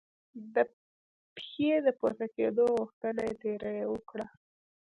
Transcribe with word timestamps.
د 0.53 0.55
پښې 1.35 1.71
د 1.85 1.87
پورته 1.99 2.25
کېدو 2.35 2.63
غوښتنه 2.77 3.21
یې 3.27 3.33
ترې 3.41 3.75
وکړه. 3.93 4.25